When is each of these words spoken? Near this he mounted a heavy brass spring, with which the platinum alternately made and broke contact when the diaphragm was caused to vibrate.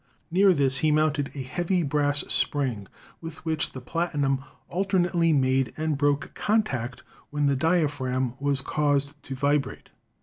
Near 0.31 0.51
this 0.51 0.79
he 0.79 0.89
mounted 0.89 1.29
a 1.35 1.43
heavy 1.43 1.83
brass 1.83 2.21
spring, 2.21 2.87
with 3.21 3.45
which 3.45 3.73
the 3.73 3.81
platinum 3.81 4.43
alternately 4.67 5.31
made 5.31 5.75
and 5.77 5.95
broke 5.95 6.33
contact 6.33 7.03
when 7.29 7.45
the 7.45 7.55
diaphragm 7.55 8.33
was 8.39 8.61
caused 8.61 9.21
to 9.21 9.35
vibrate. 9.35 9.91